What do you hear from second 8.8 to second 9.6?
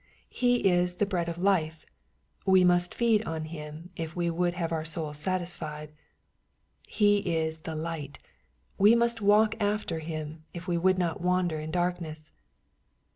must walk